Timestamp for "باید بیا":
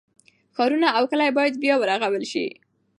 1.37-1.75